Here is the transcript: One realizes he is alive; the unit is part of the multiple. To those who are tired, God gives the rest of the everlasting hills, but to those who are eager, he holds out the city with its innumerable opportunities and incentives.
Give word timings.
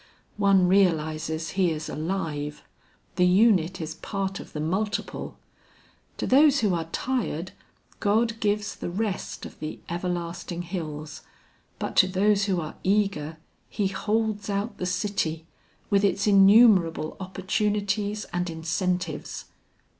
One 0.37 0.67
realizes 0.67 1.51
he 1.51 1.69
is 1.69 1.87
alive; 1.87 2.63
the 3.17 3.25
unit 3.27 3.79
is 3.79 3.93
part 3.93 4.39
of 4.39 4.51
the 4.53 4.59
multiple. 4.59 5.37
To 6.17 6.25
those 6.25 6.61
who 6.61 6.73
are 6.73 6.85
tired, 6.85 7.51
God 7.99 8.39
gives 8.39 8.73
the 8.75 8.89
rest 8.89 9.45
of 9.45 9.59
the 9.59 9.79
everlasting 9.89 10.63
hills, 10.63 11.21
but 11.77 11.95
to 11.97 12.07
those 12.07 12.45
who 12.45 12.59
are 12.59 12.77
eager, 12.83 13.37
he 13.69 13.89
holds 13.89 14.49
out 14.49 14.79
the 14.79 14.87
city 14.87 15.45
with 15.91 16.03
its 16.03 16.25
innumerable 16.25 17.15
opportunities 17.19 18.25
and 18.33 18.49
incentives. 18.49 19.45